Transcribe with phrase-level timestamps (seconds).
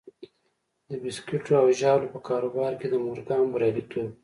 [0.89, 4.15] د بيسکويټو او ژاولو په کاروبار کې د مورګان برياليتوب و.